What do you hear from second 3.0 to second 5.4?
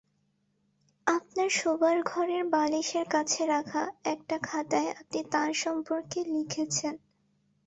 কাছে রাখা একটা খাতায় আপনি